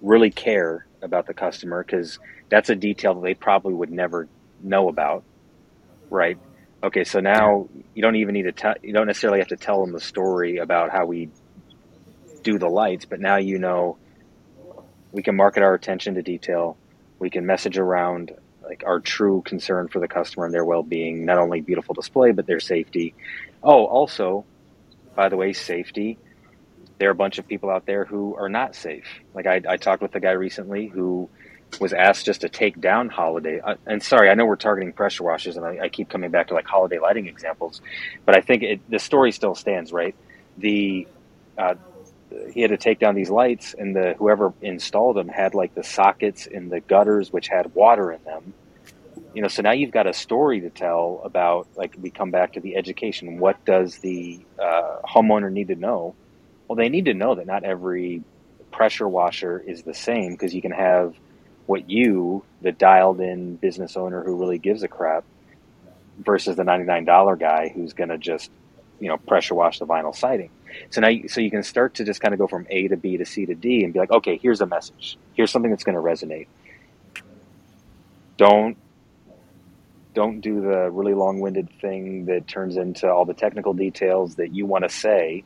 [0.00, 2.18] really care about the customer because
[2.50, 4.28] that's a detail that they probably would never
[4.62, 5.24] know about,
[6.10, 6.38] right?
[6.82, 9.80] Okay, so now you don't even need to tell, you don't necessarily have to tell
[9.80, 11.30] them the story about how we
[12.42, 13.96] do the lights, but now you know
[15.12, 16.76] we can market our attention to detail.
[17.18, 18.32] We can message around
[18.62, 22.46] like our true concern for the customer and their well-being, not only beautiful display, but
[22.46, 23.14] their safety.
[23.62, 24.44] Oh, also,
[25.14, 26.18] by the way, safety.
[26.98, 29.06] There are a bunch of people out there who are not safe.
[29.34, 31.28] Like I, I talked with a guy recently who
[31.78, 33.60] was asked just to take down holiday.
[33.60, 36.48] Uh, and sorry, I know we're targeting pressure washers, and I, I, keep coming back
[36.48, 37.80] to like holiday lighting examples,
[38.24, 40.14] but I think it, the story still stands, right?
[40.58, 41.06] The
[41.56, 41.74] uh,
[42.52, 45.84] he had to take down these lights, and the whoever installed them had like the
[45.84, 48.54] sockets in the gutters, which had water in them.
[49.34, 51.68] You know, so now you've got a story to tell about.
[51.76, 53.38] Like we come back to the education.
[53.38, 56.14] What does the uh, homeowner need to know?
[56.66, 58.22] Well, they need to know that not every
[58.70, 61.14] pressure washer is the same because you can have
[61.70, 65.22] what you, the dialed in business owner who really gives a crap,
[66.18, 68.50] versus the $99 guy who's going to just,
[68.98, 70.50] you know, pressure wash the vinyl siding.
[70.90, 72.96] So now, you, so you can start to just kind of go from A to
[72.96, 75.16] B to C to D and be like, okay, here's a message.
[75.34, 76.48] Here's something that's going to resonate.
[78.36, 78.76] Don't
[80.12, 84.66] don't do the really long-winded thing that turns into all the technical details that you
[84.66, 85.44] want to say.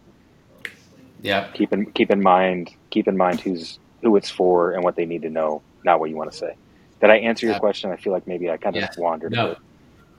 [1.21, 1.49] Yeah.
[1.53, 5.05] Keep in keep in mind keep in mind who's who it's for and what they
[5.05, 6.57] need to know not what you want to say.
[7.01, 7.91] Did I answer your question?
[7.91, 8.89] I feel like maybe I kind of yeah.
[8.97, 9.33] wandered.
[9.33, 9.57] No,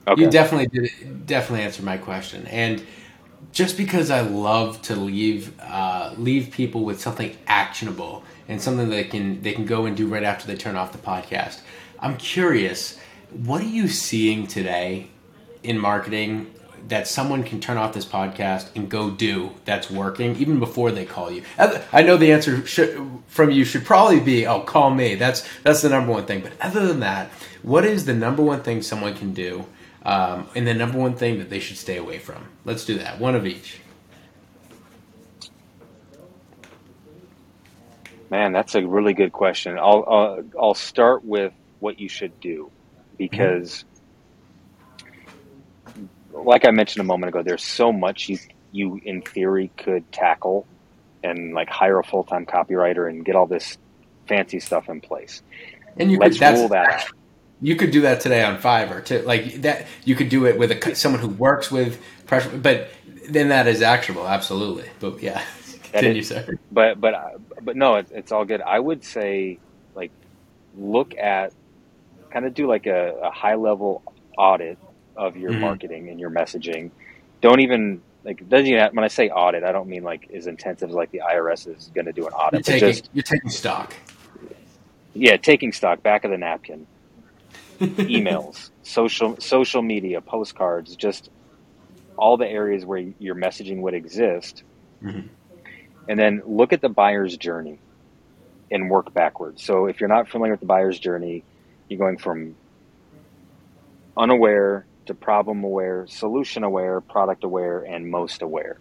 [0.08, 0.22] okay.
[0.22, 1.26] you definitely did.
[1.26, 2.46] Definitely answer my question.
[2.48, 2.86] And
[3.52, 9.04] just because I love to leave uh, leave people with something actionable and something they
[9.04, 11.62] can they can go and do right after they turn off the podcast,
[12.00, 13.00] I'm curious.
[13.32, 15.08] What are you seeing today
[15.64, 16.54] in marketing
[16.88, 21.06] that someone can turn off this podcast and go do that's working even before they
[21.06, 21.44] call you.
[21.58, 25.16] I know the answer should, from you should probably be oh call me.
[25.16, 26.42] That's that's the number one thing.
[26.42, 27.32] But other than that
[27.64, 29.66] what is the number one thing someone can do
[30.04, 32.48] um, and the number one thing that they should stay away from?
[32.64, 33.20] Let's do that.
[33.20, 33.80] One of each.
[38.30, 39.78] Man that's a really good question.
[39.80, 42.72] I'll i'll, I'll start with what you should do
[43.18, 43.95] because mm-hmm
[46.44, 48.40] like I mentioned a moment ago, there's so much you
[48.72, 50.68] you in theory could tackle
[51.24, 53.78] and like hire a full time copywriter and get all this
[54.28, 55.42] fancy stuff in place.
[55.98, 57.12] And you let's could, rule that out.
[57.62, 59.22] You could do that today on Fiverr too.
[59.22, 62.90] Like that, you could do it with a, someone who works with pressure, but
[63.30, 64.90] then that is actionable, absolutely.
[65.00, 65.42] But yeah,
[65.92, 66.60] continue, is, sir.
[66.72, 67.30] But but uh,
[67.62, 68.62] but no, it's, it's all good.
[68.62, 69.60] I would say
[69.96, 70.12] like
[70.78, 71.54] look at
[72.30, 74.04] kind of do like a, a high level
[74.38, 74.78] audit
[75.16, 75.62] of your mm-hmm.
[75.62, 76.92] marketing and your messaging.
[77.42, 80.48] Don't even like doesn't even have, when I say audit, I don't mean like as
[80.48, 82.68] intensive as like the IRS is going to do an audit.
[82.68, 83.94] You're taking, just, you're taking stock.
[85.14, 86.02] Yeah, taking stock.
[86.04, 86.88] Back of the napkin.
[87.80, 91.30] Emails, social social media, postcards, just
[92.18, 94.64] all the areas where your messaging would exist,
[95.04, 95.28] mm-hmm.
[96.08, 97.80] and then look at the buyer's journey
[98.72, 99.62] and work backwards.
[99.62, 101.44] So if you're not familiar with the buyer's journey,
[101.90, 102.56] you're going from
[104.18, 108.78] unaware to problem aware, solution aware, product aware, and most aware.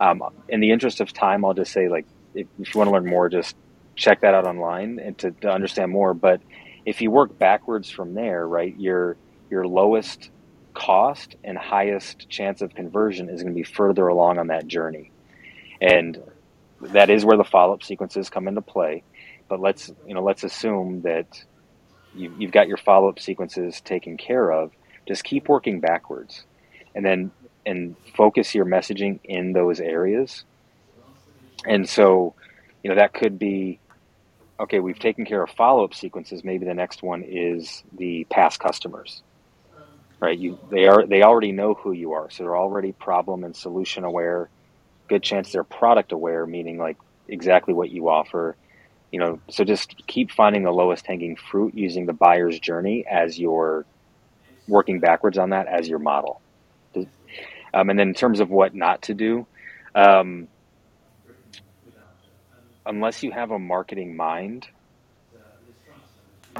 [0.00, 2.92] Um, in the interest of time, I'll just say like if, if, you want to
[2.92, 3.56] learn more, just
[3.94, 6.12] check that out online and to, to understand more.
[6.14, 6.40] But
[6.84, 9.16] if you work backwards from there, right, your
[9.50, 10.30] your lowest
[10.74, 15.10] cost and highest chance of conversion is going to be further along on that journey,
[15.80, 16.22] and
[16.80, 19.02] that is where the follow up sequences come into play.
[19.48, 21.42] But let's you know let's assume that
[22.14, 24.72] you, you've got your follow up sequences taken care of.
[25.06, 26.44] Just keep working backwards,
[26.94, 27.30] and then
[27.64, 30.44] and focus your messaging in those areas.
[31.66, 32.34] And so,
[32.82, 33.80] you know, that could be
[34.60, 34.80] okay.
[34.80, 36.44] We've taken care of follow up sequences.
[36.44, 39.22] Maybe the next one is the past customers
[40.20, 40.38] right?
[40.38, 44.04] You they are they already know who you are, so they're already problem and solution
[44.04, 44.48] aware.
[45.08, 46.96] Good chance they're product aware, meaning like
[47.28, 48.56] exactly what you offer.
[49.12, 53.38] You know, so just keep finding the lowest hanging fruit using the buyer's journey as
[53.38, 53.86] your
[54.68, 56.40] working backwards on that as your model.
[57.74, 59.46] Um, and then in terms of what not to do,
[59.94, 60.48] um,
[62.86, 64.66] unless you have a marketing mind,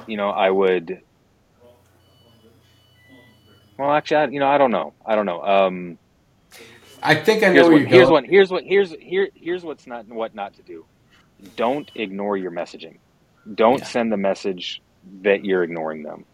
[0.07, 1.01] you know, I would
[3.79, 4.95] well, actually, I, you know, I don't know.
[5.05, 5.43] I don't know.
[5.43, 5.99] Um,
[7.03, 8.09] I think I know where what, you're here's.
[8.09, 10.85] What, here's what here's here here's what's not what not to do.
[11.57, 12.97] Don't ignore your messaging.
[13.55, 13.85] Don't yeah.
[13.85, 14.81] send the message
[15.23, 16.25] that you're ignoring them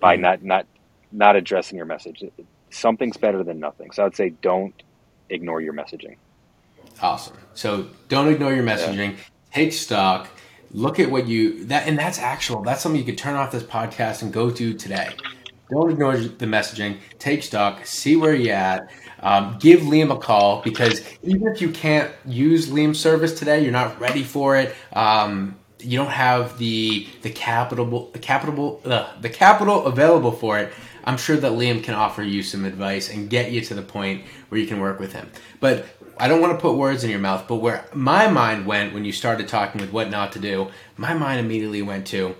[0.00, 0.66] by mm not not
[1.12, 2.24] not addressing your message.
[2.70, 3.90] Something's better than nothing.
[3.90, 4.74] So I'd say don't
[5.30, 6.16] ignore your messaging.
[7.00, 7.36] Awesome.
[7.54, 9.12] So don't ignore your messaging.
[9.12, 9.24] Yeah.
[9.52, 10.28] Take stock.
[10.72, 12.62] Look at what you that and that's actual.
[12.62, 15.10] That's something you could turn off this podcast and go to today.
[15.70, 16.98] Don't ignore the messaging.
[17.18, 17.86] Take stock.
[17.86, 18.90] See where you're at.
[19.20, 23.72] Um, give Liam a call because even if you can't use Liam's service today, you're
[23.72, 24.74] not ready for it.
[24.92, 30.72] Um, you don't have the the capital the capital uh, the capital available for it.
[31.06, 34.24] I'm sure that Liam can offer you some advice and get you to the point
[34.48, 35.30] where you can work with him.
[35.60, 35.86] But
[36.18, 39.04] I don't want to put words in your mouth, but where my mind went when
[39.04, 42.34] you started talking with what not to do, my mind immediately went to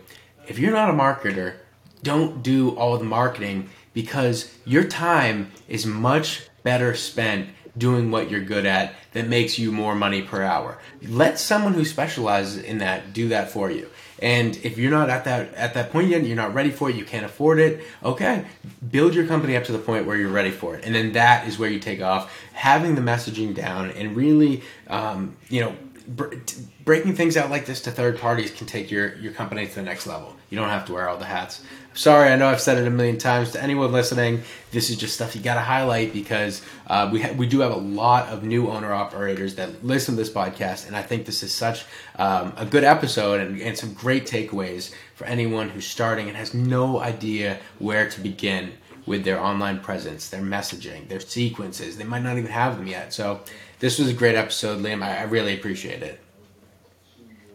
[0.49, 1.57] if you're not a marketer,
[2.03, 8.41] don't do all the marketing because your time is much better spent doing what you're
[8.41, 10.79] good at that makes you more money per hour.
[11.03, 13.89] Let someone who specializes in that do that for you.
[14.21, 16.97] And if you're not at that at that point yet, you're not ready for it,
[16.97, 17.85] you can't afford it.
[18.03, 18.45] Okay,
[18.91, 21.47] build your company up to the point where you're ready for it, and then that
[21.47, 22.33] is where you take off.
[22.53, 25.77] Having the messaging down and really, um, you know,
[26.07, 29.83] breaking things out like this to third parties can take your your company to the
[29.83, 30.37] next level.
[30.51, 31.63] You don't have to wear all the hats.
[31.95, 34.43] Sorry, I know I've said it a million times to anyone listening.
[34.71, 37.73] This is just stuff you got to highlight because uh, we ha- we do have
[37.73, 41.43] a lot of new owner operators that listen to this podcast, and I think this
[41.43, 41.85] is such
[42.17, 46.55] um, a good episode and, and some great takeaways for anyone who's starting and has
[46.55, 48.73] no idea where to begin
[49.07, 51.97] with their online presence, their messaging, their sequences.
[51.97, 53.13] They might not even have them yet.
[53.13, 53.41] So
[53.79, 55.03] this was a great episode, Liam.
[55.03, 56.21] I, I really appreciate it.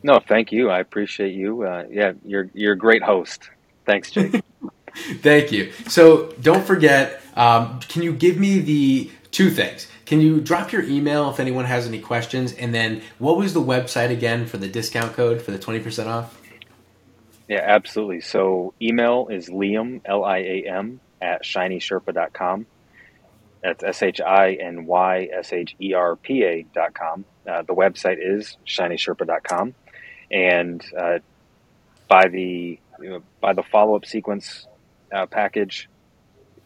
[0.04, 0.70] No, thank you.
[0.70, 1.64] I appreciate you.
[1.64, 3.50] Uh, yeah, you're you're a great host.
[3.86, 4.44] Thanks, Jake.
[5.22, 5.72] thank you.
[5.88, 7.22] So don't forget.
[7.36, 9.88] Um, can you give me the two things?
[10.06, 12.54] Can you drop your email if anyone has any questions?
[12.54, 16.10] And then what was the website again for the discount code for the twenty percent
[16.10, 16.40] off?
[17.48, 18.22] Yeah, absolutely.
[18.22, 22.66] So email is Liam L I A M at shinysherpa.com.
[23.64, 27.26] That's S H I N Y S H E R P A dot com.
[27.48, 29.74] Uh, the website is shinysherpa.com
[30.32, 31.20] and uh,
[32.08, 34.68] by the you know, by the follow up sequence
[35.12, 35.90] uh, package,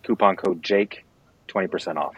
[0.04, 1.06] coupon code Jake,
[1.48, 2.16] twenty percent off.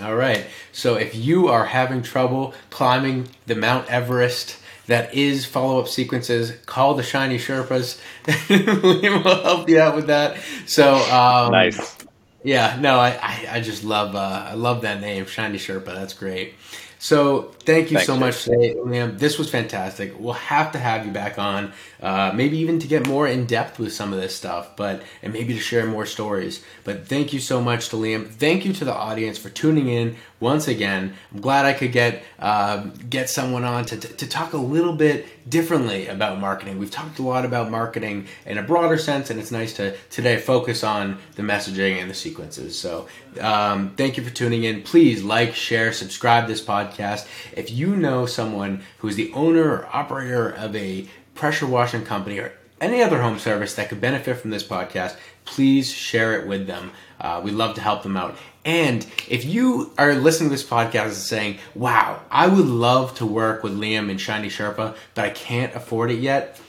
[0.00, 0.46] All right.
[0.72, 6.52] So if you are having trouble climbing the Mount Everest that is follow up sequences,
[6.64, 8.00] call the Shiny Sherpas.
[9.02, 10.38] we will help you out with that.
[10.66, 11.96] So um, nice.
[12.42, 12.78] Yeah.
[12.80, 15.86] No, I, I, I just love uh, I love that name, Shiny Sherpa.
[15.86, 16.54] That's great.
[17.02, 19.18] So thank you Thanks, so much today, Liam.
[19.18, 20.20] This was fantastic.
[20.20, 21.72] We'll have to have you back on,
[22.02, 25.32] uh, maybe even to get more in depth with some of this stuff, but and
[25.32, 26.62] maybe to share more stories.
[26.84, 28.28] But thank you so much to Liam.
[28.28, 31.14] Thank you to the audience for tuning in once again.
[31.32, 32.78] I'm glad I could get uh,
[33.08, 36.78] get someone on to, to talk a little bit differently about marketing.
[36.78, 40.38] We've talked a lot about marketing in a broader sense, and it's nice to today
[40.38, 42.78] focus on the messaging and the sequences.
[42.78, 43.06] So
[43.40, 44.82] um, thank you for tuning in.
[44.82, 47.26] Please like, share, subscribe this podcast.
[47.52, 52.38] If you know someone who is the owner or operator of a pressure washing company
[52.38, 56.66] or any other home service that could benefit from this podcast, please share it with
[56.66, 56.92] them.
[57.20, 58.36] Uh, we'd love to help them out.
[58.64, 63.26] And if you are listening to this podcast and saying, wow, I would love to
[63.26, 66.60] work with Liam and Shiny Sherpa, but I can't afford it yet,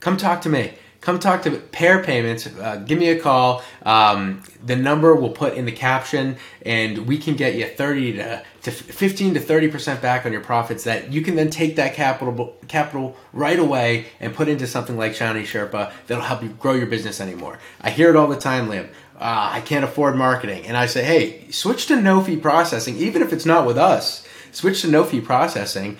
[0.00, 0.72] come talk to me
[1.04, 2.46] come talk to Pair Payments.
[2.46, 3.62] Uh, give me a call.
[3.82, 8.42] Um, the number we'll put in the caption, and we can get you 30 to,
[8.62, 10.84] to 15 to 30 percent back on your profits.
[10.84, 15.14] That you can then take that capital capital right away and put into something like
[15.14, 17.58] Shiny Sherpa that'll help you grow your business anymore.
[17.82, 18.88] I hear it all the time, Liam.
[19.16, 23.22] Uh, I can't afford marketing, and I say, hey, switch to no fee processing, even
[23.22, 24.26] if it's not with us.
[24.50, 25.98] Switch to no fee processing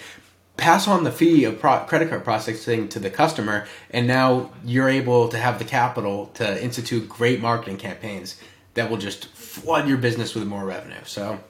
[0.56, 4.88] pass on the fee of pro- credit card processing to the customer, and now you're
[4.88, 8.36] able to have the capital to institute great marketing campaigns
[8.74, 11.02] that will just flood your business with more revenue.
[11.04, 11.40] So,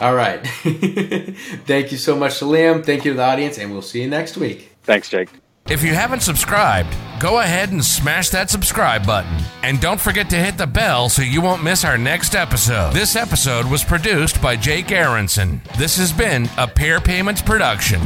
[0.00, 0.46] all right.
[0.46, 2.84] Thank you so much Liam.
[2.84, 4.72] Thank you to the audience, and we'll see you next week.
[4.82, 5.30] Thanks, Jake.
[5.68, 9.36] If you haven't subscribed, go ahead and smash that subscribe button.
[9.64, 12.92] And don't forget to hit the bell so you won't miss our next episode.
[12.92, 15.60] This episode was produced by Jake Aronson.
[15.76, 18.00] This has been a Pair Payments production.